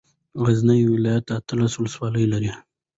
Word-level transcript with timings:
غزني 0.43 0.79
ولايت 0.95 1.27
اتلس 1.37 1.73
ولسوالۍ 1.79 2.25
لري. 2.33 2.51